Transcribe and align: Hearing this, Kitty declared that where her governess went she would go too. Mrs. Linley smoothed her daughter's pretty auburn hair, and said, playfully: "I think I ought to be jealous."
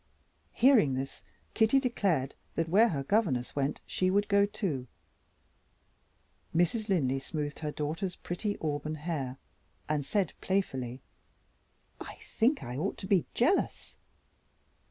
Hearing 0.53 0.95
this, 0.95 1.21
Kitty 1.53 1.79
declared 1.79 2.33
that 2.55 2.67
where 2.67 2.89
her 2.89 3.03
governess 3.03 3.55
went 3.55 3.81
she 3.85 4.09
would 4.09 4.27
go 4.29 4.47
too. 4.47 4.87
Mrs. 6.55 6.89
Linley 6.89 7.19
smoothed 7.19 7.59
her 7.59 7.69
daughter's 7.69 8.15
pretty 8.15 8.57
auburn 8.59 8.95
hair, 8.95 9.37
and 9.87 10.03
said, 10.03 10.33
playfully: 10.41 11.01
"I 11.99 12.15
think 12.23 12.63
I 12.63 12.77
ought 12.77 12.97
to 12.97 13.05
be 13.05 13.27
jealous." 13.35 13.95